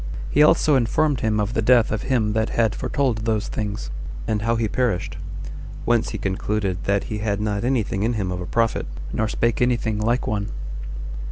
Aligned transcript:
He 0.31 0.41
also 0.41 0.77
informed 0.77 1.19
him 1.19 1.39
of 1.39 1.53
the 1.53 1.61
death 1.61 1.91
of 1.91 2.01
him 2.01 2.33
that 2.33 2.49
had 2.49 2.73
foretold 2.73 3.19
those 3.19 3.47
things, 3.47 3.91
and 4.27 4.41
how 4.41 4.55
he 4.55 4.67
perished; 4.67 5.17
[whence 5.85 6.09
he 6.09 6.17
concluded 6.17 6.85
that] 6.85 7.03
he 7.03 7.19
had 7.19 7.39
not 7.39 7.63
any 7.63 7.83
thing 7.83 8.01
in 8.01 8.13
him 8.13 8.31
of 8.31 8.41
a 8.41 8.47
prophet, 8.47 8.87
nor 9.13 9.27
spake 9.27 9.61
any 9.61 9.77
thing 9.77 9.99
like 9.99 10.25
one. 10.25 10.49